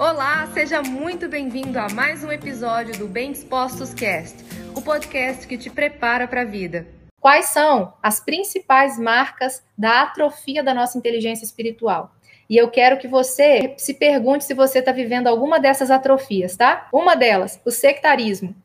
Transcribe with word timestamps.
Olá, 0.00 0.48
seja 0.54 0.80
muito 0.80 1.28
bem-vindo 1.28 1.78
a 1.78 1.86
mais 1.90 2.24
um 2.24 2.32
episódio 2.32 2.96
do 2.96 3.06
Bem 3.06 3.32
Dispostos 3.32 3.92
Cast, 3.92 4.34
o 4.74 4.80
podcast 4.80 5.46
que 5.46 5.58
te 5.58 5.68
prepara 5.68 6.26
para 6.26 6.40
a 6.40 6.44
vida. 6.46 6.86
Quais 7.20 7.50
são 7.50 7.92
as 8.02 8.18
principais 8.18 8.98
marcas 8.98 9.62
da 9.76 10.00
atrofia 10.00 10.62
da 10.62 10.72
nossa 10.72 10.96
inteligência 10.96 11.44
espiritual? 11.44 12.14
E 12.48 12.56
eu 12.56 12.70
quero 12.70 12.96
que 12.96 13.06
você 13.06 13.74
se 13.76 13.92
pergunte 13.92 14.46
se 14.46 14.54
você 14.54 14.78
está 14.78 14.90
vivendo 14.90 15.26
alguma 15.26 15.60
dessas 15.60 15.90
atrofias, 15.90 16.56
tá? 16.56 16.88
Uma 16.90 17.14
delas, 17.14 17.60
o 17.62 17.70
sectarismo. 17.70 18.56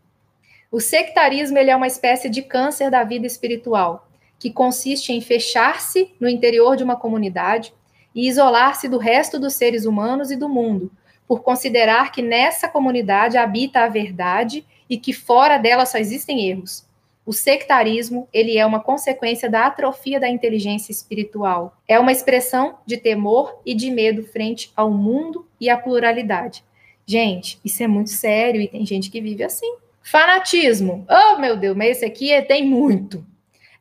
O 0.71 0.79
sectarismo 0.79 1.57
ele 1.57 1.70
é 1.70 1.75
uma 1.75 1.86
espécie 1.86 2.29
de 2.29 2.43
câncer 2.43 2.89
da 2.89 3.04
vida 3.04 3.28
espiritual, 3.28 4.07
que 4.39 4.54
consiste 4.54 5.11
em 5.11 5.20
fechar-se 5.20 6.15
no 6.18 6.29
interior 6.29 6.78
de 6.78 6.83
uma 6.86 6.96
comunidade 6.96 7.74
e 8.15 8.25
isolar-se 8.25 8.88
do 8.88 8.97
resto 8.97 9.38
dos 9.38 9.56
seres 9.56 9.83
humanos 9.83 10.32
e 10.32 10.38
do 10.38 10.47
mundo, 10.47 10.89
por 11.28 11.42
considerar 11.42 12.11
que 12.11 12.21
nessa 12.21 12.68
comunidade 12.68 13.38
habita 13.38 13.82
a 13.82 13.88
verdade 13.88 14.65
e 14.89 14.97
que 14.97 15.14
fora 15.14 15.57
dela 15.57 15.86
só 15.86 15.98
existem 15.98 16.48
erros. 16.48 16.86
O 17.25 17.34
sectarismo, 17.34 18.29
ele 18.32 18.56
é 18.56 18.64
uma 18.64 18.79
consequência 18.79 19.50
da 19.50 19.65
atrofia 19.65 20.20
da 20.20 20.29
inteligência 20.29 20.92
espiritual. 20.92 21.75
É 21.88 22.00
uma 22.00 22.11
expressão 22.11 22.78
de 22.86 22.98
temor 22.98 23.60
e 23.65 23.74
de 23.74 23.89
medo 23.89 24.24
frente 24.24 24.71
ao 24.75 24.92
mundo 24.92 25.48
e 25.60 25.68
à 25.68 25.75
pluralidade. 25.75 26.64
Gente, 27.04 27.60
isso 27.65 27.82
é 27.82 27.87
muito 27.87 28.12
sério 28.12 28.62
e 28.62 28.68
tem 28.68 28.86
gente 28.86 29.10
que 29.10 29.20
vive 29.20 29.43
assim. 29.43 29.76
Fanatismo. 30.04 31.04
Oh, 31.10 31.39
meu 31.39 31.57
Deus, 31.57 31.76
mas 31.76 31.98
esse 31.98 32.06
aqui 32.06 32.31
é, 32.31 32.44
tem 32.44 32.64
muito. 32.64 33.26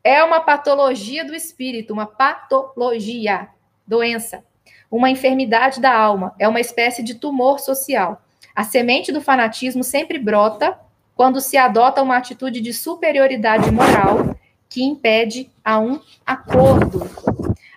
É 0.02 0.24
uma 0.24 0.40
patologia 0.40 1.22
do 1.22 1.34
espírito, 1.34 1.92
uma 1.92 2.06
patologia, 2.06 3.48
doença 3.86 4.42
uma 4.90 5.10
enfermidade 5.10 5.80
da 5.80 5.94
alma, 5.96 6.34
é 6.38 6.48
uma 6.48 6.60
espécie 6.60 7.02
de 7.02 7.14
tumor 7.14 7.58
social. 7.60 8.22
A 8.54 8.62
semente 8.62 9.10
do 9.10 9.20
fanatismo 9.20 9.82
sempre 9.82 10.18
brota 10.18 10.78
quando 11.14 11.40
se 11.40 11.56
adota 11.56 12.02
uma 12.02 12.16
atitude 12.16 12.60
de 12.60 12.72
superioridade 12.72 13.70
moral 13.70 14.36
que 14.68 14.82
impede 14.82 15.50
a 15.64 15.78
um 15.78 16.00
acordo. 16.26 17.08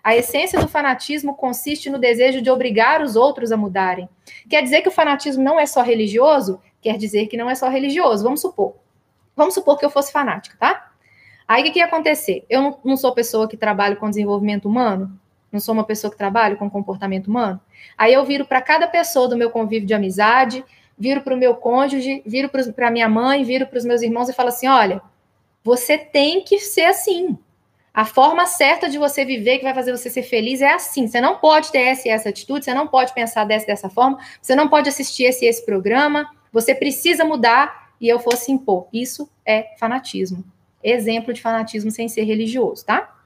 A 0.04 0.16
essência 0.16 0.60
do 0.60 0.68
fanatismo 0.68 1.36
consiste 1.36 1.90
no 1.90 2.00
desejo 2.00 2.42
de 2.42 2.50
obrigar 2.50 3.02
os 3.02 3.16
outros 3.16 3.52
a 3.52 3.58
mudarem. 3.58 4.08
Quer 4.50 4.64
dizer 4.64 4.82
que 4.82 4.88
o 4.88 4.92
fanatismo 4.92 5.44
não 5.44 5.60
é 5.60 5.66
só 5.66 5.82
religioso? 5.82 6.62
Quer 6.82 6.98
dizer 6.98 7.28
que 7.28 7.38
não 7.38 7.50
é 7.50 7.56
só 7.56 7.68
religioso. 7.68 8.24
Vamos 8.24 8.42
supor. 8.42 8.76
Vamos 9.36 9.54
supor 9.54 9.78
que 9.78 9.86
eu 9.86 9.90
fosse 9.90 10.12
fanática, 10.12 10.56
tá? 10.60 10.92
Aí 11.48 11.62
o 11.62 11.66
que, 11.66 11.72
que 11.72 11.80
ia 11.80 11.86
acontecer? 11.86 12.46
Eu 12.50 12.62
não, 12.62 12.80
não 12.84 12.98
sou 12.98 13.14
pessoa 13.14 13.48
que 13.48 13.56
trabalha 13.56 13.96
com 13.96 14.10
desenvolvimento 14.10 14.68
humano, 14.68 15.20
não 15.58 15.62
sou 15.62 15.74
uma 15.74 15.84
pessoa 15.84 16.12
que 16.12 16.18
trabalha 16.18 16.56
com 16.56 16.70
comportamento 16.70 17.28
humano. 17.28 17.60
Aí 17.98 18.14
eu 18.14 18.24
viro 18.24 18.46
para 18.46 18.62
cada 18.62 18.88
pessoa 18.88 19.28
do 19.28 19.36
meu 19.36 19.50
convívio 19.50 19.88
de 19.88 19.94
amizade, 19.94 20.64
viro 20.98 21.22
para 21.22 21.34
o 21.34 21.38
meu 21.38 21.56
cônjuge, 21.56 22.22
viro 22.26 22.50
para 22.50 22.92
minha 22.92 23.10
mãe, 23.10 23.44
viro 23.44 23.66
para 23.66 23.78
os 23.78 23.86
meus 23.86 24.02
irmãos 24.02 24.30
e 24.30 24.34
falo 24.34 24.50
assim: 24.50 24.68
olha, 24.68 25.02
você 25.64 25.98
tem 25.98 26.44
que 26.44 26.60
ser 26.60 26.86
assim. 26.86 27.38
A 27.94 28.06
forma 28.06 28.46
certa 28.46 28.88
de 28.88 29.00
você 29.00 29.26
viver, 29.26 29.58
que 29.58 29.64
vai 29.64 29.74
fazer 29.74 29.92
você 29.92 30.08
ser 30.08 30.22
feliz, 30.22 30.62
é 30.62 30.72
assim. 30.72 31.08
Você 31.08 31.20
não 31.20 31.38
pode 31.38 31.72
ter 31.72 31.80
essa 31.80 32.08
e 32.08 32.12
essa 32.12 32.30
atitude, 32.30 32.64
você 32.64 32.74
não 32.74 32.88
pode 32.88 33.12
pensar 33.14 33.44
dessa 33.44 33.66
dessa 33.66 33.90
forma, 33.90 34.20
você 34.40 34.56
não 34.56 34.70
pode 34.70 34.88
assistir 34.88 35.24
esse 35.24 35.46
esse 35.46 35.66
programa, 35.66 36.30
você 36.54 36.76
precisa 36.76 37.26
mudar 37.26 37.90
e 38.00 38.08
eu 38.08 38.20
fosse 38.20 38.52
impor. 38.52 38.88
Isso 38.94 39.28
é 39.44 39.76
fanatismo. 39.80 40.44
Exemplo 40.84 41.34
de 41.34 41.42
fanatismo 41.42 41.90
sem 41.90 42.08
ser 42.08 42.24
religioso, 42.24 42.86
tá? 42.86 43.17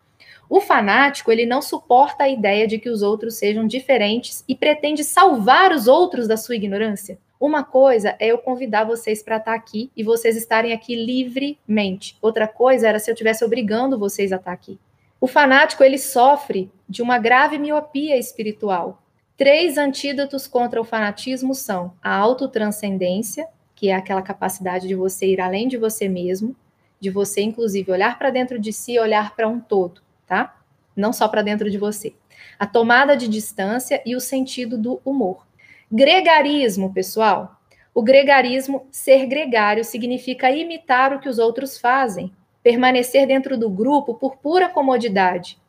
O 0.53 0.59
fanático, 0.59 1.31
ele 1.31 1.45
não 1.45 1.61
suporta 1.61 2.25
a 2.25 2.29
ideia 2.29 2.67
de 2.67 2.77
que 2.77 2.89
os 2.89 3.01
outros 3.01 3.35
sejam 3.35 3.65
diferentes 3.65 4.43
e 4.49 4.53
pretende 4.53 5.01
salvar 5.01 5.71
os 5.71 5.87
outros 5.87 6.27
da 6.27 6.35
sua 6.35 6.57
ignorância. 6.57 7.17
Uma 7.39 7.63
coisa 7.63 8.17
é 8.19 8.27
eu 8.27 8.37
convidar 8.37 8.83
vocês 8.83 9.23
para 9.23 9.37
estar 9.37 9.51
tá 9.51 9.57
aqui 9.57 9.89
e 9.95 10.03
vocês 10.03 10.35
estarem 10.35 10.73
aqui 10.73 10.93
livremente. 10.93 12.17
Outra 12.21 12.49
coisa 12.49 12.89
era 12.89 12.99
se 12.99 13.09
eu 13.09 13.13
estivesse 13.13 13.45
obrigando 13.45 13.97
vocês 13.97 14.33
a 14.33 14.35
estar 14.35 14.51
tá 14.51 14.53
aqui. 14.53 14.77
O 15.21 15.25
fanático, 15.25 15.85
ele 15.85 15.97
sofre 15.97 16.69
de 16.87 17.01
uma 17.01 17.17
grave 17.17 17.57
miopia 17.57 18.17
espiritual. 18.17 19.01
Três 19.37 19.77
antídotos 19.77 20.47
contra 20.47 20.81
o 20.81 20.83
fanatismo 20.83 21.55
são 21.55 21.93
a 22.03 22.13
autotranscendência, 22.13 23.47
que 23.73 23.87
é 23.87 23.95
aquela 23.95 24.21
capacidade 24.21 24.85
de 24.85 24.95
você 24.95 25.27
ir 25.27 25.39
além 25.39 25.69
de 25.69 25.77
você 25.77 26.09
mesmo, 26.09 26.53
de 26.99 27.09
você, 27.09 27.39
inclusive, 27.39 27.89
olhar 27.89 28.19
para 28.19 28.29
dentro 28.29 28.59
de 28.59 28.73
si 28.73 28.95
e 28.95 28.99
olhar 28.99 29.33
para 29.33 29.47
um 29.47 29.57
todo 29.57 30.01
tá? 30.31 30.55
Não 30.95 31.11
só 31.11 31.27
para 31.27 31.41
dentro 31.41 31.69
de 31.69 31.77
você. 31.77 32.13
A 32.57 32.65
tomada 32.65 33.17
de 33.17 33.27
distância 33.27 34.01
e 34.05 34.15
o 34.15 34.21
sentido 34.21 34.77
do 34.77 35.01
humor. 35.03 35.45
Gregarismo, 35.91 36.93
pessoal. 36.93 37.59
O 37.93 38.01
gregarismo, 38.01 38.87
ser 38.89 39.25
gregário, 39.25 39.83
significa 39.83 40.49
imitar 40.49 41.13
o 41.13 41.19
que 41.19 41.27
os 41.27 41.37
outros 41.37 41.77
fazem, 41.77 42.31
permanecer 42.63 43.27
dentro 43.27 43.57
do 43.57 43.69
grupo 43.69 44.13
por 44.13 44.37
pura 44.37 44.69
comodidade, 44.69 45.59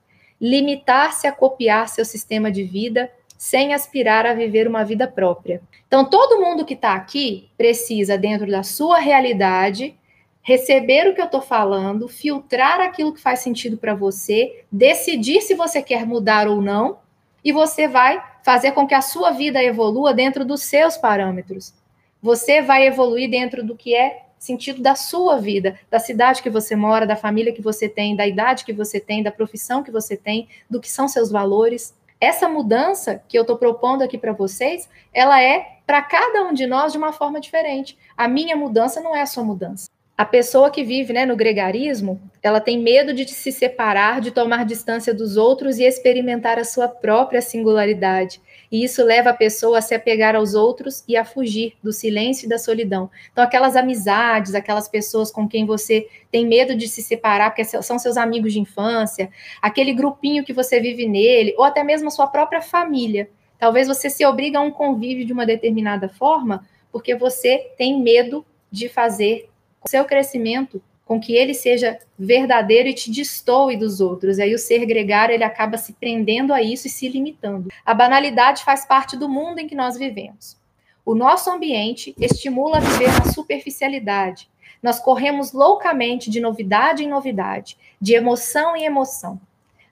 limitar-se 0.40 1.26
a 1.26 1.32
copiar 1.32 1.88
seu 1.88 2.04
sistema 2.04 2.48
de 2.48 2.62
vida 2.62 3.10
sem 3.36 3.74
aspirar 3.74 4.24
a 4.26 4.32
viver 4.32 4.68
uma 4.68 4.84
vida 4.84 5.08
própria. 5.08 5.60
Então, 5.88 6.08
todo 6.08 6.40
mundo 6.40 6.64
que 6.64 6.74
está 6.74 6.94
aqui 6.94 7.50
precisa, 7.58 8.16
dentro 8.16 8.48
da 8.48 8.62
sua 8.62 9.00
realidade, 9.00 9.98
receber 10.42 11.08
o 11.08 11.14
que 11.14 11.20
eu 11.20 11.26
estou 11.26 11.40
falando, 11.40 12.08
filtrar 12.08 12.80
aquilo 12.80 13.14
que 13.14 13.20
faz 13.20 13.38
sentido 13.38 13.76
para 13.76 13.94
você, 13.94 14.64
decidir 14.70 15.40
se 15.40 15.54
você 15.54 15.80
quer 15.80 16.04
mudar 16.04 16.48
ou 16.48 16.60
não, 16.60 16.98
e 17.44 17.52
você 17.52 17.88
vai 17.88 18.22
fazer 18.44 18.72
com 18.72 18.86
que 18.86 18.94
a 18.94 19.00
sua 19.00 19.30
vida 19.30 19.62
evolua 19.62 20.12
dentro 20.12 20.44
dos 20.44 20.62
seus 20.62 20.96
parâmetros. 20.96 21.72
Você 22.20 22.60
vai 22.60 22.86
evoluir 22.86 23.30
dentro 23.30 23.64
do 23.64 23.76
que 23.76 23.94
é 23.94 24.26
sentido 24.38 24.82
da 24.82 24.96
sua 24.96 25.38
vida, 25.38 25.78
da 25.88 26.00
cidade 26.00 26.42
que 26.42 26.50
você 26.50 26.74
mora, 26.74 27.06
da 27.06 27.14
família 27.14 27.52
que 27.52 27.62
você 27.62 27.88
tem, 27.88 28.16
da 28.16 28.26
idade 28.26 28.64
que 28.64 28.72
você 28.72 28.98
tem, 28.98 29.22
da 29.22 29.30
profissão 29.30 29.84
que 29.84 29.90
você 29.90 30.16
tem, 30.16 30.48
do 30.68 30.80
que 30.80 30.90
são 30.90 31.06
seus 31.06 31.30
valores. 31.30 31.94
Essa 32.20 32.48
mudança 32.48 33.22
que 33.28 33.38
eu 33.38 33.42
estou 33.42 33.56
propondo 33.56 34.02
aqui 34.02 34.18
para 34.18 34.32
vocês, 34.32 34.88
ela 35.12 35.40
é 35.40 35.78
para 35.86 36.02
cada 36.02 36.44
um 36.44 36.52
de 36.52 36.66
nós 36.66 36.92
de 36.92 36.98
uma 36.98 37.12
forma 37.12 37.40
diferente. 37.40 37.96
A 38.16 38.26
minha 38.26 38.56
mudança 38.56 39.00
não 39.00 39.14
é 39.14 39.22
a 39.22 39.26
sua 39.26 39.44
mudança. 39.44 39.88
A 40.22 40.24
pessoa 40.24 40.70
que 40.70 40.84
vive 40.84 41.12
né, 41.12 41.26
no 41.26 41.34
gregarismo, 41.34 42.22
ela 42.40 42.60
tem 42.60 42.78
medo 42.78 43.12
de 43.12 43.28
se 43.28 43.50
separar, 43.50 44.20
de 44.20 44.30
tomar 44.30 44.64
distância 44.64 45.12
dos 45.12 45.36
outros 45.36 45.80
e 45.80 45.82
experimentar 45.82 46.60
a 46.60 46.64
sua 46.64 46.86
própria 46.86 47.42
singularidade. 47.42 48.40
E 48.70 48.84
isso 48.84 49.04
leva 49.04 49.30
a 49.30 49.34
pessoa 49.34 49.78
a 49.78 49.82
se 49.82 49.96
apegar 49.96 50.36
aos 50.36 50.54
outros 50.54 51.02
e 51.08 51.16
a 51.16 51.24
fugir 51.24 51.74
do 51.82 51.92
silêncio 51.92 52.46
e 52.46 52.48
da 52.48 52.56
solidão. 52.56 53.10
Então, 53.32 53.42
aquelas 53.42 53.74
amizades, 53.74 54.54
aquelas 54.54 54.86
pessoas 54.86 55.28
com 55.28 55.48
quem 55.48 55.66
você 55.66 56.06
tem 56.30 56.46
medo 56.46 56.76
de 56.76 56.86
se 56.86 57.02
separar, 57.02 57.50
porque 57.50 57.64
são 57.64 57.98
seus 57.98 58.16
amigos 58.16 58.52
de 58.52 58.60
infância, 58.60 59.28
aquele 59.60 59.92
grupinho 59.92 60.44
que 60.44 60.52
você 60.52 60.78
vive 60.78 61.04
nele, 61.04 61.52
ou 61.58 61.64
até 61.64 61.82
mesmo 61.82 62.06
a 62.06 62.12
sua 62.12 62.28
própria 62.28 62.62
família. 62.62 63.28
Talvez 63.58 63.88
você 63.88 64.08
se 64.08 64.24
obrigue 64.24 64.56
a 64.56 64.60
um 64.60 64.70
convívio 64.70 65.26
de 65.26 65.32
uma 65.32 65.44
determinada 65.44 66.08
forma, 66.08 66.64
porque 66.92 67.12
você 67.16 67.72
tem 67.76 68.00
medo 68.00 68.46
de 68.70 68.88
fazer 68.88 69.48
seu 69.88 70.04
crescimento 70.04 70.82
com 71.04 71.20
que 71.20 71.34
ele 71.34 71.52
seja 71.52 71.98
verdadeiro 72.18 72.88
e 72.88 72.94
te 72.94 73.10
destoe 73.10 73.76
dos 73.76 74.00
outros. 74.00 74.38
E 74.38 74.42
aí 74.42 74.54
o 74.54 74.58
ser 74.58 74.86
gregário 74.86 75.34
ele 75.34 75.44
acaba 75.44 75.76
se 75.76 75.92
prendendo 75.92 76.54
a 76.54 76.62
isso 76.62 76.86
e 76.86 76.90
se 76.90 77.08
limitando. 77.08 77.68
A 77.84 77.92
banalidade 77.92 78.64
faz 78.64 78.86
parte 78.86 79.16
do 79.16 79.28
mundo 79.28 79.58
em 79.58 79.68
que 79.68 79.74
nós 79.74 79.98
vivemos. 79.98 80.56
O 81.04 81.14
nosso 81.14 81.50
ambiente 81.50 82.14
estimula 82.18 82.78
a 82.78 82.80
viver 82.80 83.08
na 83.08 83.32
superficialidade. 83.32 84.48
Nós 84.82 85.00
corremos 85.00 85.52
loucamente 85.52 86.30
de 86.30 86.40
novidade 86.40 87.04
em 87.04 87.08
novidade, 87.08 87.76
de 88.00 88.14
emoção 88.14 88.76
em 88.76 88.84
emoção, 88.84 89.40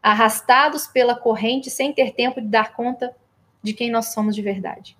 arrastados 0.02 0.86
pela 0.86 1.14
corrente 1.14 1.68
sem 1.68 1.92
ter 1.92 2.12
tempo 2.12 2.40
de 2.40 2.46
dar 2.46 2.74
conta 2.74 3.14
de 3.62 3.72
quem 3.72 3.90
nós 3.90 4.12
somos 4.12 4.34
de 4.34 4.42
verdade. 4.42 4.96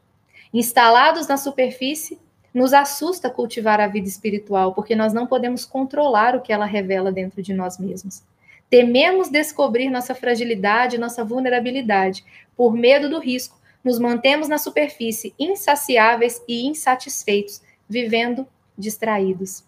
Instalados 0.52 1.26
na 1.28 1.36
superfície, 1.36 2.18
nos 2.52 2.72
assusta 2.72 3.30
cultivar 3.30 3.80
a 3.80 3.86
vida 3.86 4.08
espiritual, 4.08 4.74
porque 4.74 4.96
nós 4.96 5.12
não 5.12 5.26
podemos 5.26 5.64
controlar 5.64 6.34
o 6.34 6.40
que 6.40 6.52
ela 6.52 6.66
revela 6.66 7.12
dentro 7.12 7.42
de 7.42 7.54
nós 7.54 7.78
mesmos. 7.78 8.22
Tememos 8.68 9.28
descobrir 9.28 9.90
nossa 9.90 10.14
fragilidade, 10.14 10.98
nossa 10.98 11.24
vulnerabilidade. 11.24 12.24
Por 12.56 12.72
medo 12.72 13.08
do 13.08 13.18
risco, 13.18 13.60
nos 13.82 13.98
mantemos 13.98 14.48
na 14.48 14.58
superfície, 14.58 15.34
insaciáveis 15.38 16.42
e 16.46 16.66
insatisfeitos, 16.66 17.60
vivendo 17.88 18.46
distraídos. 18.76 19.64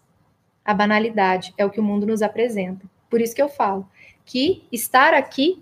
A 0.63 0.73
banalidade 0.73 1.53
é 1.57 1.65
o 1.65 1.69
que 1.69 1.79
o 1.79 1.83
mundo 1.83 2.05
nos 2.05 2.21
apresenta. 2.21 2.85
Por 3.09 3.19
isso 3.19 3.35
que 3.35 3.41
eu 3.41 3.49
falo 3.49 3.87
que 4.25 4.63
estar 4.71 5.13
aqui 5.13 5.61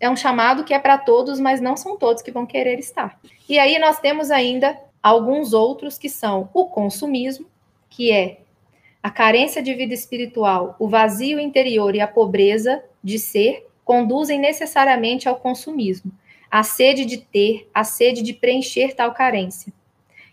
é 0.00 0.10
um 0.10 0.16
chamado 0.16 0.64
que 0.64 0.74
é 0.74 0.78
para 0.78 0.98
todos, 0.98 1.38
mas 1.38 1.60
não 1.60 1.76
são 1.76 1.96
todos 1.96 2.22
que 2.22 2.32
vão 2.32 2.44
querer 2.44 2.78
estar. 2.78 3.18
E 3.48 3.58
aí 3.58 3.78
nós 3.78 4.00
temos 4.00 4.30
ainda 4.30 4.76
alguns 5.02 5.52
outros 5.52 5.98
que 5.98 6.08
são 6.08 6.48
o 6.52 6.66
consumismo, 6.66 7.46
que 7.88 8.10
é 8.10 8.40
a 9.02 9.10
carência 9.10 9.62
de 9.62 9.72
vida 9.72 9.94
espiritual, 9.94 10.74
o 10.78 10.88
vazio 10.88 11.38
interior 11.38 11.94
e 11.94 12.00
a 12.00 12.08
pobreza 12.08 12.82
de 13.02 13.18
ser 13.18 13.66
conduzem 13.84 14.40
necessariamente 14.40 15.28
ao 15.28 15.36
consumismo, 15.36 16.10
a 16.50 16.64
sede 16.64 17.04
de 17.04 17.18
ter, 17.18 17.68
a 17.72 17.84
sede 17.84 18.20
de 18.20 18.32
preencher 18.32 18.94
tal 18.94 19.14
carência. 19.14 19.72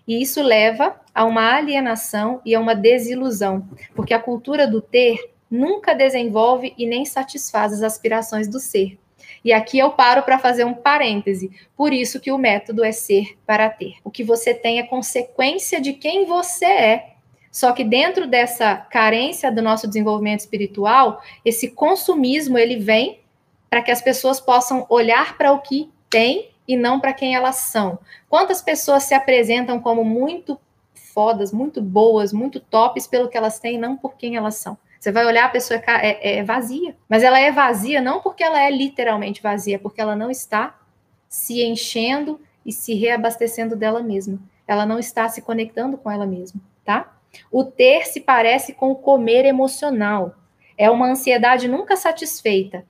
E 0.08 0.22
isso 0.22 0.42
leva 0.42 1.00
a 1.14 1.24
uma 1.24 1.56
alienação 1.56 2.42
e 2.44 2.56
a 2.56 2.60
uma 2.60 2.74
desilusão, 2.74 3.68
porque 3.94 4.14
a 4.14 4.20
cultura 4.20 4.68
do 4.68 4.82
ter 4.82 5.30
nunca 5.50 5.94
desenvolve 5.94 6.74
e 6.78 6.88
nem 6.88 7.06
satisfaz 7.06 7.74
as 7.74 7.84
aspirações 7.84 8.48
do 8.48 8.60
ser. 8.60 8.98
E 9.44 9.52
aqui 9.52 9.78
eu 9.78 9.92
paro 9.92 10.24
para 10.24 10.40
fazer 10.40 10.64
um 10.64 10.74
parêntese. 10.74 11.52
Por 11.76 11.92
isso 11.92 12.20
que 12.20 12.32
o 12.32 12.38
método 12.38 12.84
é 12.84 12.92
ser 12.92 13.38
para 13.46 13.70
ter. 13.70 13.96
O 14.04 14.10
que 14.10 14.24
você 14.24 14.54
tem 14.54 14.80
é 14.80 14.84
consequência 14.84 15.82
de 15.82 15.94
quem 15.94 16.26
você 16.26 16.66
é. 16.66 17.14
Só 17.52 17.72
que 17.72 17.84
dentro 17.84 18.26
dessa 18.26 18.76
carência 18.76 19.52
do 19.52 19.62
nosso 19.62 19.88
desenvolvimento 19.88 20.40
espiritual, 20.40 21.22
esse 21.46 21.70
consumismo 21.70 22.58
ele 22.58 22.78
vem 22.78 23.20
para 23.70 23.82
que 23.82 23.92
as 23.92 24.02
pessoas 24.02 24.40
possam 24.40 24.86
olhar 24.90 25.38
para 25.38 25.52
o 25.52 25.60
que 25.60 25.92
têm 26.10 26.50
e 26.68 26.76
não 26.76 27.00
para 27.00 27.14
quem 27.14 27.36
elas 27.36 27.58
são. 27.58 28.00
Quantas 28.30 28.62
pessoas 28.62 29.04
se 29.04 29.14
apresentam 29.14 29.80
como 29.80 30.04
muito 30.04 30.60
fodas, 31.14 31.52
muito 31.52 31.82
boas, 31.82 32.34
muito 32.34 32.60
tops 32.60 33.06
pelo 33.06 33.30
que 33.30 33.38
elas 33.38 33.60
têm, 33.60 33.78
não 33.78 33.96
por 33.96 34.16
quem 34.16 34.36
elas 34.36 34.56
são. 34.56 34.78
Você 35.04 35.12
vai 35.12 35.26
olhar, 35.26 35.44
a 35.44 35.50
pessoa 35.50 35.78
é, 35.86 36.08
é, 36.12 36.38
é 36.38 36.44
vazia. 36.46 36.96
Mas 37.10 37.24
ela 37.24 37.38
é 37.38 37.52
vazia 37.52 38.00
não 38.00 38.22
porque 38.22 38.42
ela 38.42 38.64
é 38.64 38.72
literalmente 38.72 39.44
vazia, 39.44 39.78
porque 39.78 40.00
ela 40.00 40.16
não 40.16 40.32
está 40.32 40.80
se 41.28 41.62
enchendo 41.62 42.40
e 42.66 42.72
se 42.72 42.94
reabastecendo 42.94 43.76
dela 43.76 44.02
mesma. 44.02 44.40
Ela 44.66 44.86
não 44.86 44.98
está 44.98 45.28
se 45.28 45.42
conectando 45.42 45.98
com 45.98 46.10
ela 46.10 46.26
mesma, 46.26 46.62
tá? 46.86 47.18
O 47.52 47.66
ter 47.66 48.06
se 48.08 48.22
parece 48.22 48.72
com 48.72 48.92
o 48.92 48.96
comer 48.96 49.44
emocional. 49.44 50.36
É 50.78 50.90
uma 50.90 51.10
ansiedade 51.10 51.68
nunca 51.68 51.98
satisfeita, 51.98 52.86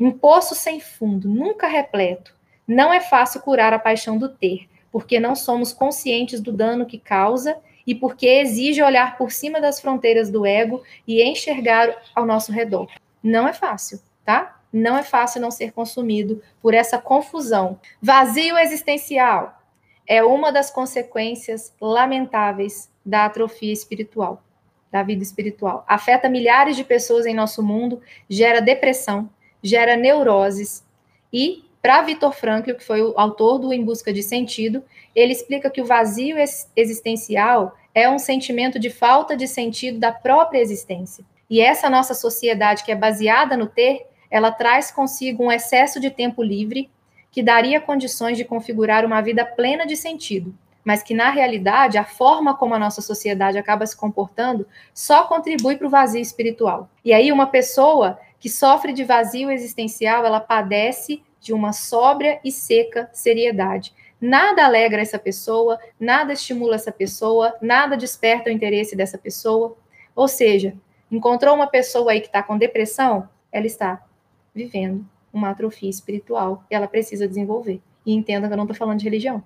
um 0.00 0.10
poço 0.10 0.52
sem 0.52 0.80
fundo, 0.80 1.28
nunca 1.28 1.68
repleto. 1.68 2.34
Não 2.66 2.92
é 2.92 2.98
fácil 2.98 3.40
curar 3.40 3.72
a 3.72 3.78
paixão 3.78 4.18
do 4.18 4.28
ter, 4.28 4.68
porque 4.90 5.20
não 5.20 5.36
somos 5.36 5.72
conscientes 5.72 6.40
do 6.40 6.52
dano 6.52 6.86
que 6.86 6.98
causa 6.98 7.56
e 7.86 7.94
porque 7.94 8.26
exige 8.26 8.82
olhar 8.82 9.16
por 9.16 9.30
cima 9.30 9.60
das 9.60 9.80
fronteiras 9.80 10.30
do 10.30 10.44
ego 10.44 10.82
e 11.06 11.22
enxergar 11.22 12.02
ao 12.14 12.26
nosso 12.26 12.50
redor. 12.52 12.88
Não 13.22 13.46
é 13.46 13.52
fácil, 13.52 14.00
tá? 14.24 14.60
Não 14.72 14.96
é 14.96 15.02
fácil 15.02 15.40
não 15.40 15.50
ser 15.50 15.72
consumido 15.72 16.42
por 16.60 16.74
essa 16.74 16.98
confusão. 16.98 17.78
Vazio 18.02 18.58
existencial 18.58 19.62
é 20.06 20.22
uma 20.22 20.52
das 20.52 20.70
consequências 20.70 21.74
lamentáveis 21.80 22.90
da 23.04 23.24
atrofia 23.24 23.72
espiritual, 23.72 24.42
da 24.90 25.02
vida 25.02 25.22
espiritual. 25.22 25.84
Afeta 25.86 26.28
milhares 26.28 26.76
de 26.76 26.84
pessoas 26.84 27.26
em 27.26 27.34
nosso 27.34 27.62
mundo, 27.62 28.00
gera 28.28 28.60
depressão, 28.60 29.30
gera 29.62 29.96
neuroses 29.96 30.84
e 31.32 31.64
para 31.86 32.02
Vitor 32.02 32.32
Frankl, 32.32 32.72
que 32.72 32.82
foi 32.82 33.00
o 33.00 33.14
autor 33.16 33.60
do 33.60 33.72
Em 33.72 33.84
Busca 33.84 34.12
de 34.12 34.20
Sentido, 34.20 34.82
ele 35.14 35.30
explica 35.30 35.70
que 35.70 35.80
o 35.80 35.84
vazio 35.84 36.36
existencial 36.74 37.76
é 37.94 38.10
um 38.10 38.18
sentimento 38.18 38.76
de 38.76 38.90
falta 38.90 39.36
de 39.36 39.46
sentido 39.46 40.00
da 40.00 40.10
própria 40.10 40.58
existência. 40.58 41.24
E 41.48 41.60
essa 41.60 41.88
nossa 41.88 42.12
sociedade 42.12 42.82
que 42.82 42.90
é 42.90 42.96
baseada 42.96 43.56
no 43.56 43.68
ter, 43.68 44.04
ela 44.28 44.50
traz 44.50 44.90
consigo 44.90 45.44
um 45.44 45.52
excesso 45.52 46.00
de 46.00 46.10
tempo 46.10 46.42
livre 46.42 46.90
que 47.30 47.40
daria 47.40 47.80
condições 47.80 48.36
de 48.36 48.44
configurar 48.44 49.04
uma 49.04 49.20
vida 49.20 49.46
plena 49.46 49.86
de 49.86 49.96
sentido, 49.96 50.52
mas 50.84 51.04
que 51.04 51.14
na 51.14 51.30
realidade 51.30 51.98
a 51.98 52.04
forma 52.04 52.56
como 52.56 52.74
a 52.74 52.80
nossa 52.80 53.00
sociedade 53.00 53.58
acaba 53.58 53.86
se 53.86 53.96
comportando 53.96 54.66
só 54.92 55.22
contribui 55.22 55.76
para 55.76 55.86
o 55.86 55.90
vazio 55.90 56.20
espiritual. 56.20 56.90
E 57.04 57.12
aí 57.12 57.30
uma 57.30 57.46
pessoa 57.46 58.18
que 58.40 58.50
sofre 58.50 58.92
de 58.92 59.04
vazio 59.04 59.52
existencial, 59.52 60.26
ela 60.26 60.40
padece 60.40 61.22
de 61.46 61.52
uma 61.52 61.72
sóbria 61.72 62.40
e 62.42 62.50
seca 62.50 63.08
seriedade. 63.12 63.94
Nada 64.20 64.64
alegra 64.64 65.00
essa 65.00 65.16
pessoa, 65.16 65.78
nada 65.98 66.32
estimula 66.32 66.74
essa 66.74 66.90
pessoa, 66.90 67.54
nada 67.62 67.96
desperta 67.96 68.50
o 68.50 68.52
interesse 68.52 68.96
dessa 68.96 69.16
pessoa. 69.16 69.76
Ou 70.16 70.26
seja, 70.26 70.74
encontrou 71.08 71.54
uma 71.54 71.68
pessoa 71.68 72.10
aí 72.10 72.20
que 72.20 72.26
está 72.26 72.42
com 72.42 72.58
depressão, 72.58 73.28
ela 73.52 73.64
está 73.64 74.04
vivendo 74.52 75.06
uma 75.32 75.50
atrofia 75.50 75.88
espiritual 75.88 76.64
e 76.68 76.74
ela 76.74 76.88
precisa 76.88 77.28
desenvolver. 77.28 77.80
E 78.04 78.12
entenda 78.12 78.48
que 78.48 78.52
eu 78.52 78.56
não 78.56 78.64
estou 78.64 78.76
falando 78.76 78.98
de 78.98 79.04
religião. 79.04 79.40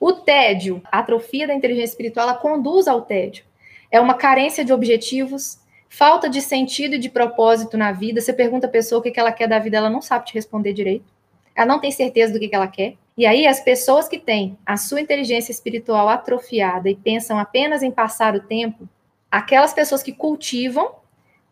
O 0.00 0.12
tédio, 0.12 0.82
a 0.90 0.98
atrofia 0.98 1.46
da 1.46 1.54
inteligência 1.54 1.92
espiritual, 1.92 2.28
ela 2.28 2.36
conduz 2.36 2.88
ao 2.88 3.02
tédio. 3.02 3.44
É 3.92 4.00
uma 4.00 4.14
carência 4.14 4.64
de 4.64 4.72
objetivos, 4.72 5.60
falta 5.88 6.28
de 6.28 6.42
sentido 6.42 6.96
e 6.96 6.98
de 6.98 7.08
propósito 7.08 7.76
na 7.76 7.92
vida. 7.92 8.20
Você 8.20 8.32
pergunta 8.32 8.66
a 8.66 8.70
pessoa 8.70 8.98
o 8.98 9.02
que 9.02 9.20
ela 9.20 9.30
quer 9.30 9.46
da 9.46 9.60
vida, 9.60 9.76
ela 9.76 9.88
não 9.88 10.02
sabe 10.02 10.26
te 10.26 10.34
responder 10.34 10.72
direito 10.72 11.13
ela 11.54 11.66
não 11.66 11.80
tem 11.80 11.90
certeza 11.90 12.32
do 12.32 12.38
que, 12.38 12.48
que 12.48 12.54
ela 12.54 12.66
quer. 12.66 12.94
E 13.16 13.26
aí, 13.26 13.46
as 13.46 13.60
pessoas 13.60 14.08
que 14.08 14.18
têm 14.18 14.58
a 14.66 14.76
sua 14.76 15.00
inteligência 15.00 15.52
espiritual 15.52 16.08
atrofiada 16.08 16.90
e 16.90 16.96
pensam 16.96 17.38
apenas 17.38 17.82
em 17.82 17.90
passar 17.90 18.34
o 18.34 18.40
tempo, 18.40 18.88
aquelas 19.30 19.72
pessoas 19.72 20.02
que 20.02 20.12
cultivam, 20.12 20.96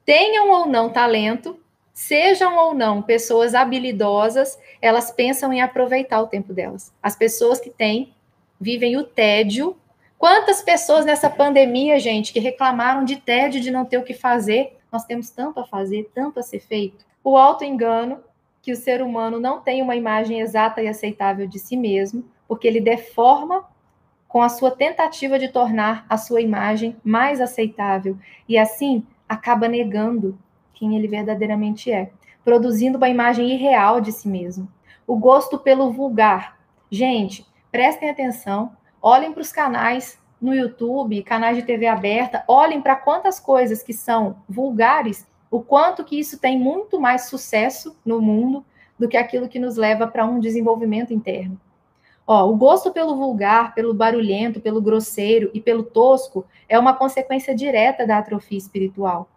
tenham 0.04 0.50
ou 0.50 0.66
não 0.66 0.90
talento, 0.90 1.58
sejam 1.92 2.56
ou 2.56 2.74
não 2.74 3.00
pessoas 3.02 3.54
habilidosas, 3.54 4.58
elas 4.80 5.10
pensam 5.10 5.52
em 5.52 5.60
aproveitar 5.60 6.20
o 6.20 6.26
tempo 6.26 6.52
delas. 6.52 6.92
As 7.02 7.14
pessoas 7.14 7.60
que 7.60 7.70
têm, 7.70 8.12
vivem 8.60 8.96
o 8.96 9.04
tédio. 9.04 9.76
Quantas 10.18 10.62
pessoas 10.62 11.04
nessa 11.04 11.28
pandemia, 11.28 11.98
gente, 11.98 12.32
que 12.32 12.40
reclamaram 12.40 13.04
de 13.04 13.16
tédio, 13.16 13.60
de 13.60 13.70
não 13.70 13.84
ter 13.84 13.98
o 13.98 14.04
que 14.04 14.14
fazer? 14.14 14.78
Nós 14.90 15.04
temos 15.04 15.30
tanto 15.30 15.60
a 15.60 15.66
fazer, 15.66 16.10
tanto 16.14 16.38
a 16.38 16.42
ser 16.42 16.60
feito. 16.60 17.04
O 17.24 17.36
auto-engano, 17.36 18.20
que 18.62 18.72
o 18.72 18.76
ser 18.76 19.02
humano 19.02 19.40
não 19.40 19.60
tem 19.60 19.82
uma 19.82 19.96
imagem 19.96 20.40
exata 20.40 20.80
e 20.80 20.88
aceitável 20.88 21.48
de 21.48 21.58
si 21.58 21.76
mesmo, 21.76 22.24
porque 22.46 22.68
ele 22.68 22.80
deforma 22.80 23.66
com 24.28 24.40
a 24.40 24.48
sua 24.48 24.70
tentativa 24.70 25.38
de 25.38 25.48
tornar 25.48 26.06
a 26.08 26.16
sua 26.16 26.40
imagem 26.40 26.96
mais 27.04 27.40
aceitável 27.40 28.16
e 28.48 28.56
assim 28.56 29.04
acaba 29.28 29.68
negando 29.68 30.38
quem 30.72 30.96
ele 30.96 31.08
verdadeiramente 31.08 31.90
é, 31.90 32.10
produzindo 32.44 32.96
uma 32.96 33.08
imagem 33.08 33.50
irreal 33.50 34.00
de 34.00 34.12
si 34.12 34.28
mesmo. 34.28 34.66
O 35.06 35.16
gosto 35.16 35.58
pelo 35.58 35.90
vulgar. 35.90 36.58
Gente, 36.90 37.46
prestem 37.70 38.08
atenção, 38.08 38.72
olhem 39.00 39.32
para 39.32 39.42
os 39.42 39.52
canais 39.52 40.18
no 40.40 40.54
YouTube, 40.54 41.22
canais 41.22 41.56
de 41.56 41.62
TV 41.62 41.86
aberta, 41.86 42.44
olhem 42.48 42.80
para 42.80 42.96
quantas 42.96 43.38
coisas 43.38 43.82
que 43.82 43.92
são 43.92 44.36
vulgares 44.48 45.26
o 45.52 45.60
quanto 45.60 46.02
que 46.02 46.18
isso 46.18 46.40
tem 46.40 46.58
muito 46.58 46.98
mais 46.98 47.26
sucesso 47.26 47.94
no 48.04 48.22
mundo 48.22 48.64
do 48.98 49.06
que 49.06 49.18
aquilo 49.18 49.48
que 49.48 49.58
nos 49.58 49.76
leva 49.76 50.06
para 50.06 50.24
um 50.24 50.40
desenvolvimento 50.40 51.12
interno. 51.12 51.60
Ó, 52.26 52.48
o 52.48 52.56
gosto 52.56 52.90
pelo 52.90 53.14
vulgar, 53.14 53.74
pelo 53.74 53.92
barulhento, 53.92 54.62
pelo 54.62 54.80
grosseiro 54.80 55.50
e 55.52 55.60
pelo 55.60 55.82
tosco 55.82 56.46
é 56.66 56.78
uma 56.78 56.94
consequência 56.94 57.54
direta 57.54 58.06
da 58.06 58.16
atrofia 58.16 58.56
espiritual. 58.56 59.28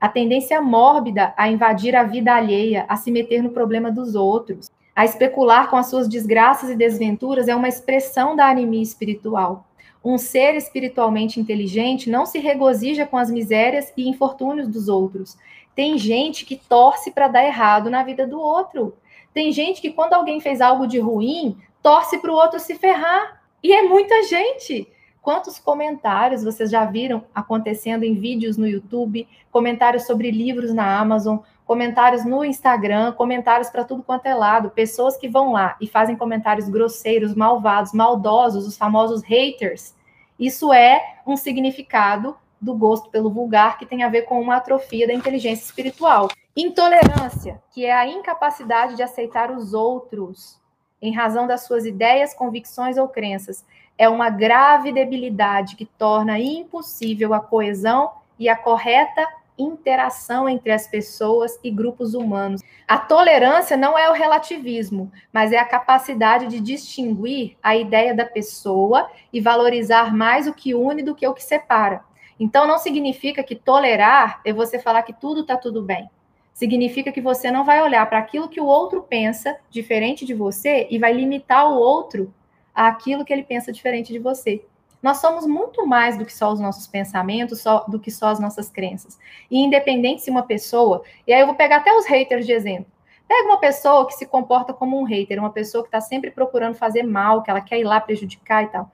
A 0.00 0.08
tendência 0.08 0.62
mórbida 0.62 1.34
a 1.36 1.50
invadir 1.50 1.96
a 1.96 2.04
vida 2.04 2.32
alheia, 2.32 2.84
a 2.88 2.94
se 2.94 3.10
meter 3.10 3.42
no 3.42 3.50
problema 3.50 3.90
dos 3.90 4.14
outros, 4.14 4.70
a 4.94 5.04
especular 5.04 5.68
com 5.68 5.76
as 5.76 5.90
suas 5.90 6.08
desgraças 6.08 6.70
e 6.70 6.76
desventuras 6.76 7.48
é 7.48 7.56
uma 7.56 7.68
expressão 7.68 8.36
da 8.36 8.48
anemia 8.48 8.82
espiritual. 8.82 9.66
Um 10.04 10.18
ser 10.18 10.54
espiritualmente 10.54 11.40
inteligente 11.40 12.08
não 12.08 12.24
se 12.24 12.38
regozija 12.38 13.04
com 13.04 13.16
as 13.16 13.28
misérias 13.28 13.92
e 13.96 14.08
infortúnios 14.08 14.68
dos 14.68 14.88
outros. 14.88 15.36
Tem 15.76 15.98
gente 15.98 16.46
que 16.46 16.56
torce 16.56 17.10
para 17.10 17.28
dar 17.28 17.44
errado 17.44 17.90
na 17.90 18.02
vida 18.02 18.26
do 18.26 18.40
outro. 18.40 18.96
Tem 19.34 19.52
gente 19.52 19.82
que, 19.82 19.92
quando 19.92 20.14
alguém 20.14 20.40
fez 20.40 20.62
algo 20.62 20.86
de 20.86 20.98
ruim, 20.98 21.58
torce 21.82 22.16
para 22.18 22.32
o 22.32 22.34
outro 22.34 22.58
se 22.58 22.74
ferrar. 22.76 23.42
E 23.62 23.74
é 23.74 23.82
muita 23.82 24.22
gente. 24.22 24.90
Quantos 25.20 25.58
comentários 25.58 26.42
vocês 26.42 26.70
já 26.70 26.86
viram 26.86 27.24
acontecendo 27.34 28.04
em 28.04 28.14
vídeos 28.14 28.56
no 28.56 28.66
YouTube, 28.66 29.28
comentários 29.50 30.06
sobre 30.06 30.30
livros 30.30 30.72
na 30.72 30.98
Amazon, 30.98 31.38
comentários 31.66 32.24
no 32.24 32.42
Instagram, 32.42 33.12
comentários 33.12 33.68
para 33.68 33.84
tudo 33.84 34.02
quanto 34.02 34.24
é 34.24 34.34
lado, 34.34 34.70
pessoas 34.70 35.18
que 35.18 35.28
vão 35.28 35.52
lá 35.52 35.76
e 35.78 35.86
fazem 35.86 36.16
comentários 36.16 36.70
grosseiros, 36.70 37.34
malvados, 37.34 37.92
maldosos, 37.92 38.66
os 38.66 38.78
famosos 38.78 39.22
haters. 39.22 39.94
Isso 40.38 40.72
é 40.72 41.16
um 41.26 41.36
significado 41.36 42.34
do 42.60 42.74
gosto 42.74 43.10
pelo 43.10 43.30
vulgar 43.30 43.78
que 43.78 43.86
tem 43.86 44.02
a 44.02 44.08
ver 44.08 44.22
com 44.22 44.40
uma 44.40 44.56
atrofia 44.56 45.06
da 45.06 45.12
inteligência 45.12 45.64
espiritual. 45.64 46.28
Intolerância, 46.56 47.62
que 47.70 47.84
é 47.84 47.92
a 47.92 48.06
incapacidade 48.06 48.96
de 48.96 49.02
aceitar 49.02 49.50
os 49.50 49.74
outros 49.74 50.58
em 51.00 51.12
razão 51.14 51.46
das 51.46 51.62
suas 51.62 51.84
ideias, 51.84 52.32
convicções 52.32 52.96
ou 52.96 53.06
crenças, 53.06 53.64
é 53.98 54.08
uma 54.08 54.30
grave 54.30 54.92
debilidade 54.92 55.76
que 55.76 55.84
torna 55.84 56.38
impossível 56.38 57.34
a 57.34 57.40
coesão 57.40 58.10
e 58.38 58.48
a 58.48 58.56
correta 58.56 59.26
interação 59.58 60.48
entre 60.48 60.70
as 60.70 60.86
pessoas 60.86 61.58
e 61.62 61.70
grupos 61.70 62.14
humanos. 62.14 62.62
A 62.86 62.98
tolerância 62.98 63.76
não 63.76 63.98
é 63.98 64.08
o 64.10 64.12
relativismo, 64.12 65.10
mas 65.32 65.52
é 65.52 65.58
a 65.58 65.64
capacidade 65.64 66.46
de 66.46 66.60
distinguir 66.60 67.56
a 67.62 67.74
ideia 67.74 68.14
da 68.14 68.24
pessoa 68.24 69.10
e 69.32 69.40
valorizar 69.40 70.14
mais 70.14 70.46
o 70.46 70.54
que 70.54 70.74
une 70.74 71.02
do 71.02 71.14
que 71.14 71.26
o 71.26 71.34
que 71.34 71.42
separa. 71.42 72.04
Então, 72.38 72.66
não 72.66 72.78
significa 72.78 73.42
que 73.42 73.54
tolerar 73.54 74.40
é 74.44 74.52
você 74.52 74.78
falar 74.78 75.02
que 75.02 75.12
tudo 75.12 75.40
está 75.40 75.56
tudo 75.56 75.82
bem. 75.82 76.08
Significa 76.52 77.12
que 77.12 77.20
você 77.20 77.50
não 77.50 77.64
vai 77.64 77.82
olhar 77.82 78.06
para 78.08 78.18
aquilo 78.18 78.48
que 78.48 78.60
o 78.60 78.66
outro 78.66 79.02
pensa 79.02 79.58
diferente 79.70 80.24
de 80.24 80.34
você 80.34 80.86
e 80.90 80.98
vai 80.98 81.12
limitar 81.12 81.70
o 81.70 81.76
outro 81.76 82.32
àquilo 82.74 83.24
que 83.24 83.32
ele 83.32 83.42
pensa 83.42 83.72
diferente 83.72 84.12
de 84.12 84.18
você. 84.18 84.64
Nós 85.02 85.18
somos 85.18 85.46
muito 85.46 85.86
mais 85.86 86.16
do 86.16 86.24
que 86.24 86.32
só 86.32 86.52
os 86.52 86.58
nossos 86.58 86.86
pensamentos, 86.86 87.60
só 87.60 87.84
do 87.86 88.00
que 88.00 88.10
só 88.10 88.28
as 88.28 88.40
nossas 88.40 88.70
crenças. 88.70 89.18
E 89.50 89.58
independente 89.58 90.22
se 90.22 90.30
uma 90.30 90.42
pessoa, 90.42 91.02
e 91.26 91.32
aí 91.32 91.40
eu 91.40 91.46
vou 91.46 91.54
pegar 91.54 91.76
até 91.76 91.94
os 91.94 92.06
haters 92.06 92.46
de 92.46 92.52
exemplo. 92.52 92.90
Pega 93.28 93.48
uma 93.48 93.58
pessoa 93.58 94.06
que 94.06 94.14
se 94.14 94.24
comporta 94.24 94.72
como 94.72 94.98
um 94.98 95.04
hater, 95.04 95.38
uma 95.38 95.50
pessoa 95.50 95.82
que 95.82 95.88
está 95.88 96.00
sempre 96.00 96.30
procurando 96.30 96.74
fazer 96.74 97.02
mal, 97.02 97.42
que 97.42 97.50
ela 97.50 97.60
quer 97.60 97.78
ir 97.78 97.84
lá 97.84 98.00
prejudicar 98.00 98.64
e 98.64 98.68
tal. 98.68 98.90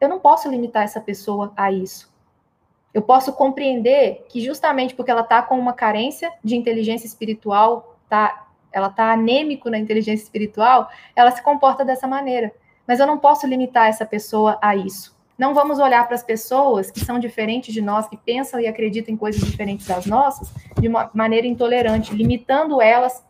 Eu 0.00 0.08
não 0.08 0.20
posso 0.20 0.48
limitar 0.48 0.84
essa 0.84 1.00
pessoa 1.00 1.52
a 1.56 1.72
isso. 1.72 2.10
Eu 2.92 3.02
posso 3.02 3.32
compreender 3.32 4.26
que 4.28 4.40
justamente 4.40 4.94
porque 4.94 5.10
ela 5.10 5.20
está 5.20 5.42
com 5.42 5.58
uma 5.58 5.72
carência 5.72 6.32
de 6.42 6.56
inteligência 6.56 7.06
espiritual, 7.06 7.96
tá, 8.08 8.48
ela 8.72 8.88
está 8.88 9.12
anêmico 9.12 9.70
na 9.70 9.78
inteligência 9.78 10.24
espiritual, 10.24 10.90
ela 11.14 11.30
se 11.30 11.42
comporta 11.42 11.84
dessa 11.84 12.06
maneira. 12.06 12.52
Mas 12.86 12.98
eu 12.98 13.06
não 13.06 13.18
posso 13.18 13.46
limitar 13.46 13.88
essa 13.88 14.04
pessoa 14.04 14.58
a 14.60 14.74
isso. 14.74 15.16
Não 15.38 15.54
vamos 15.54 15.78
olhar 15.78 16.04
para 16.06 16.16
as 16.16 16.22
pessoas 16.22 16.90
que 16.90 17.00
são 17.00 17.18
diferentes 17.18 17.72
de 17.72 17.80
nós, 17.80 18.08
que 18.08 18.16
pensam 18.16 18.60
e 18.60 18.66
acreditam 18.66 19.14
em 19.14 19.16
coisas 19.16 19.40
diferentes 19.40 19.86
das 19.86 20.04
nossas, 20.04 20.52
de 20.78 20.86
uma 20.86 21.10
maneira 21.14 21.46
intolerante, 21.46 22.14
limitando 22.14 22.82
elas 22.82 23.24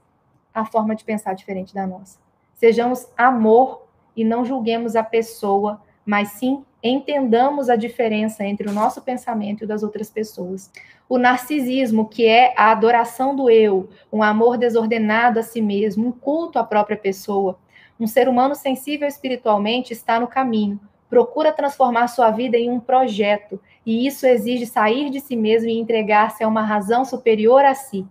a 0.52 0.64
forma 0.64 0.96
de 0.96 1.04
pensar 1.04 1.34
diferente 1.34 1.72
da 1.72 1.86
nossa. 1.86 2.18
Sejamos 2.54 3.06
amor 3.16 3.86
e 4.16 4.24
não 4.24 4.44
julguemos 4.44 4.96
a 4.96 5.04
pessoa, 5.04 5.80
mas 6.10 6.30
sim 6.30 6.64
entendamos 6.82 7.70
a 7.70 7.76
diferença 7.76 8.44
entre 8.44 8.68
o 8.68 8.72
nosso 8.72 9.00
pensamento 9.00 9.60
e 9.60 9.64
o 9.64 9.68
das 9.68 9.84
outras 9.84 10.10
pessoas. 10.10 10.68
O 11.08 11.18
narcisismo, 11.18 12.08
que 12.08 12.26
é 12.26 12.52
a 12.56 12.72
adoração 12.72 13.36
do 13.36 13.48
eu, 13.48 13.88
um 14.12 14.20
amor 14.20 14.58
desordenado 14.58 15.38
a 15.38 15.42
si 15.44 15.62
mesmo, 15.62 16.08
um 16.08 16.10
culto 16.10 16.58
à 16.58 16.64
própria 16.64 16.96
pessoa. 16.96 17.60
Um 17.98 18.08
ser 18.08 18.28
humano 18.28 18.56
sensível 18.56 19.06
espiritualmente 19.06 19.92
está 19.92 20.18
no 20.18 20.26
caminho, 20.26 20.80
procura 21.08 21.52
transformar 21.52 22.08
sua 22.08 22.32
vida 22.32 22.56
em 22.56 22.68
um 22.68 22.80
projeto, 22.80 23.60
e 23.86 24.04
isso 24.04 24.26
exige 24.26 24.66
sair 24.66 25.10
de 25.10 25.20
si 25.20 25.36
mesmo 25.36 25.68
e 25.68 25.78
entregar-se 25.78 26.42
a 26.42 26.48
uma 26.48 26.64
razão 26.64 27.04
superior 27.04 27.64
a 27.64 27.76
si. 27.76 28.04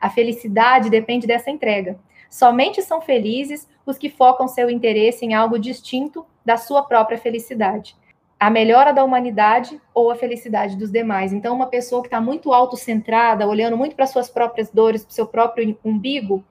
A 0.00 0.08
felicidade 0.08 0.88
depende 0.88 1.26
dessa 1.26 1.50
entrega. 1.50 1.98
Somente 2.30 2.80
são 2.80 3.00
felizes 3.00 3.68
os 3.84 3.98
que 3.98 4.08
focam 4.08 4.46
seu 4.46 4.70
interesse 4.70 5.24
em 5.24 5.34
algo 5.34 5.58
distinto 5.58 6.24
da 6.44 6.56
sua 6.56 6.82
própria 6.82 7.18
felicidade. 7.18 7.96
A 8.38 8.48
melhora 8.48 8.92
da 8.92 9.04
humanidade 9.04 9.80
ou 9.92 10.10
a 10.10 10.16
felicidade 10.16 10.76
dos 10.76 10.90
demais. 10.90 11.32
Então, 11.32 11.54
uma 11.54 11.66
pessoa 11.66 12.00
que 12.00 12.08
está 12.08 12.20
muito 12.20 12.52
autocentrada, 12.52 13.46
olhando 13.46 13.76
muito 13.76 13.94
para 13.94 14.06
suas 14.06 14.30
próprias 14.30 14.70
dores, 14.70 15.04
para 15.04 15.10
o 15.10 15.14
seu 15.14 15.26
próprio 15.26 15.78
umbigo, 15.84 16.42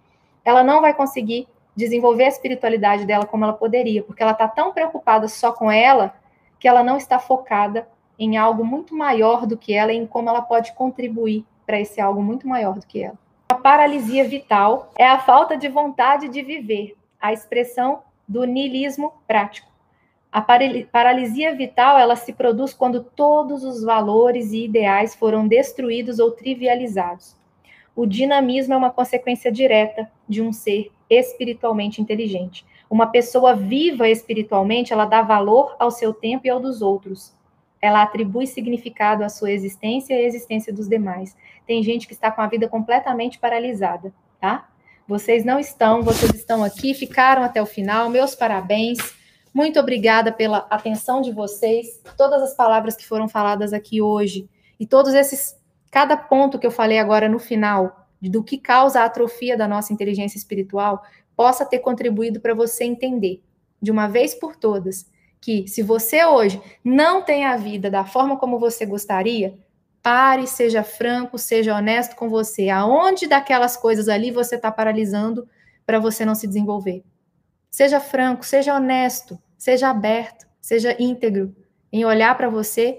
ela 0.45 0.63
não 0.63 0.81
vai 0.81 0.93
conseguir 0.93 1.47
desenvolver 1.75 2.25
a 2.25 2.29
espiritualidade 2.29 3.05
dela 3.05 3.25
como 3.25 3.43
ela 3.43 3.53
poderia, 3.53 4.03
porque 4.03 4.21
ela 4.21 4.33
está 4.33 4.47
tão 4.47 4.73
preocupada 4.73 5.27
só 5.27 5.51
com 5.51 5.71
ela 5.71 6.13
que 6.59 6.67
ela 6.67 6.83
não 6.83 6.97
está 6.97 7.17
focada 7.17 7.87
em 8.19 8.35
algo 8.35 8.65
muito 8.65 8.93
maior 8.93 9.47
do 9.47 9.57
que 9.57 9.73
ela 9.73 9.93
em 9.93 10.05
como 10.05 10.29
ela 10.29 10.41
pode 10.41 10.73
contribuir 10.73 11.45
para 11.65 11.79
esse 11.79 12.01
algo 12.01 12.21
muito 12.21 12.47
maior 12.47 12.77
do 12.77 12.85
que 12.85 13.01
ela. 13.01 13.17
A 13.47 13.55
paralisia 13.55 14.27
vital 14.27 14.91
é 14.97 15.07
a 15.07 15.19
falta 15.19 15.55
de 15.55 15.69
vontade 15.69 16.27
de 16.27 16.41
viver, 16.41 16.97
a 17.19 17.31
expressão 17.31 18.01
do 18.27 18.43
niilismo 18.43 19.13
prático. 19.25 19.68
A 20.31 20.41
paralisia 20.41 21.55
vital 21.55 21.97
ela 21.97 22.15
se 22.15 22.33
produz 22.33 22.73
quando 22.73 23.03
todos 23.03 23.63
os 23.63 23.83
valores 23.83 24.51
e 24.51 24.65
ideais 24.65 25.15
foram 25.15 25.47
destruídos 25.47 26.19
ou 26.19 26.31
trivializados. 26.31 27.35
O 27.95 28.05
dinamismo 28.05 28.73
é 28.73 28.77
uma 28.77 28.91
consequência 28.91 29.51
direta 29.51 30.09
de 30.27 30.41
um 30.41 30.53
ser 30.53 30.91
espiritualmente 31.09 32.01
inteligente. 32.01 32.65
Uma 32.89 33.07
pessoa 33.07 33.55
viva 33.55 34.07
espiritualmente, 34.07 34.93
ela 34.93 35.05
dá 35.05 35.21
valor 35.21 35.75
ao 35.79 35.89
seu 35.89 36.13
tempo 36.13 36.45
e 36.45 36.49
ao 36.49 36.59
dos 36.59 36.81
outros 36.81 37.37
ela 37.81 38.03
atribui 38.03 38.45
significado 38.45 39.23
à 39.23 39.29
sua 39.29 39.51
existência 39.51 40.13
e 40.13 40.17
à 40.17 40.27
existência 40.27 40.73
dos 40.73 40.87
demais. 40.87 41.35
Tem 41.65 41.81
gente 41.81 42.07
que 42.07 42.13
está 42.13 42.31
com 42.31 42.41
a 42.41 42.47
vida 42.47 42.67
completamente 42.67 43.39
paralisada, 43.39 44.13
tá? 44.39 44.67
Vocês 45.07 45.43
não 45.43 45.59
estão, 45.59 46.03
vocês 46.03 46.33
estão 46.33 46.63
aqui, 46.63 46.93
ficaram 46.93 47.43
até 47.43 47.61
o 47.61 47.65
final. 47.65 48.09
Meus 48.09 48.35
parabéns. 48.35 48.97
Muito 49.53 49.79
obrigada 49.79 50.31
pela 50.31 50.59
atenção 50.69 51.21
de 51.21 51.31
vocês, 51.31 52.01
todas 52.17 52.41
as 52.41 52.55
palavras 52.55 52.95
que 52.95 53.07
foram 53.07 53.27
faladas 53.27 53.73
aqui 53.73 54.01
hoje 54.01 54.47
e 54.79 54.85
todos 54.85 55.13
esses 55.13 55.57
cada 55.91 56.15
ponto 56.15 56.59
que 56.59 56.67
eu 56.67 56.71
falei 56.71 56.99
agora 56.99 57.27
no 57.27 57.39
final 57.39 58.07
do 58.21 58.43
que 58.43 58.57
causa 58.57 59.01
a 59.01 59.05
atrofia 59.05 59.57
da 59.57 59.67
nossa 59.67 59.91
inteligência 59.91 60.37
espiritual 60.37 61.01
possa 61.35 61.65
ter 61.65 61.79
contribuído 61.79 62.39
para 62.39 62.53
você 62.53 62.83
entender 62.83 63.41
de 63.81 63.91
uma 63.91 64.07
vez 64.07 64.35
por 64.35 64.55
todas 64.55 65.09
que 65.41 65.67
se 65.67 65.81
você 65.81 66.23
hoje 66.25 66.61
não 66.83 67.21
tem 67.21 67.45
a 67.45 67.55
vida 67.55 67.89
da 67.89 68.03
forma 68.03 68.37
como 68.37 68.59
você 68.59 68.85
gostaria, 68.85 69.57
pare, 70.03 70.45
seja 70.47 70.83
franco, 70.83 71.37
seja 71.37 71.75
honesto 71.75 72.15
com 72.15 72.29
você. 72.29 72.69
Aonde 72.69 73.27
daquelas 73.27 73.77
coisas 73.77 74.09
ali 74.09 74.31
você 74.31 74.55
está 74.55 74.71
paralisando 74.71 75.47
para 75.85 75.99
você 75.99 76.25
não 76.25 76.35
se 76.35 76.45
desenvolver? 76.45 77.03
Seja 77.69 77.99
franco, 77.99 78.45
seja 78.45 78.75
honesto, 78.75 79.39
seja 79.57 79.89
aberto, 79.89 80.47
seja 80.61 80.95
íntegro 80.99 81.55
em 81.91 82.05
olhar 82.05 82.35
para 82.35 82.49
você, 82.49 82.97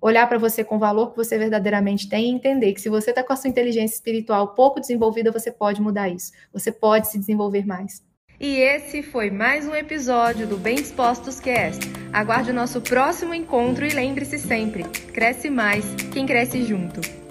olhar 0.00 0.28
para 0.28 0.38
você 0.38 0.64
com 0.64 0.76
o 0.76 0.78
valor 0.78 1.10
que 1.10 1.16
você 1.16 1.38
verdadeiramente 1.38 2.08
tem 2.08 2.26
e 2.26 2.34
entender 2.34 2.72
que 2.72 2.80
se 2.80 2.88
você 2.88 3.10
está 3.10 3.22
com 3.22 3.32
a 3.32 3.36
sua 3.36 3.50
inteligência 3.50 3.94
espiritual 3.94 4.54
pouco 4.54 4.80
desenvolvida, 4.80 5.30
você 5.30 5.50
pode 5.50 5.80
mudar 5.80 6.08
isso. 6.08 6.32
Você 6.52 6.72
pode 6.72 7.08
se 7.08 7.18
desenvolver 7.18 7.64
mais. 7.64 8.02
E 8.40 8.56
esse 8.56 9.02
foi 9.02 9.30
mais 9.30 9.68
um 9.68 9.74
episódio 9.74 10.48
do 10.48 10.56
Bem 10.56 10.74
Dispostos 10.74 11.38
Cast. 11.38 11.80
Aguarde 12.12 12.50
o 12.50 12.54
nosso 12.54 12.80
próximo 12.80 13.32
encontro 13.32 13.86
e 13.86 13.90
lembre-se 13.90 14.38
sempre: 14.38 14.82
cresce 15.12 15.48
mais 15.48 15.84
quem 16.12 16.26
cresce 16.26 16.64
junto. 16.64 17.21